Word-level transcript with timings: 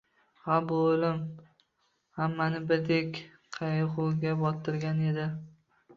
Ha, 0.43 0.53
bu 0.69 0.77
o’lim 0.93 1.19
hammani 2.19 2.63
birdek 2.71 3.19
qayg’uga 3.59 4.37
botirgan 4.45 5.05
edi. 5.13 5.33